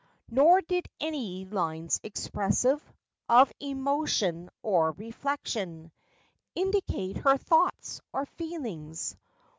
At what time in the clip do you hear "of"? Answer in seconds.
3.29-3.53